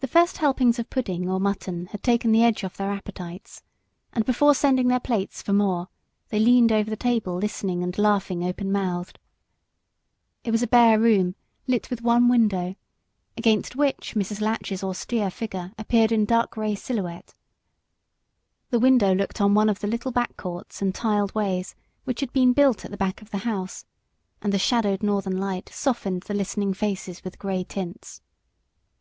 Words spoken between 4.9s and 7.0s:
plates for more they leaned over the